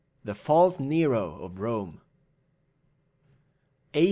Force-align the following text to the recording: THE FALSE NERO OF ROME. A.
THE 0.23 0.33
FALSE 0.33 0.79
NERO 0.79 1.37
OF 1.43 1.59
ROME. 1.59 2.01
A. 3.93 3.99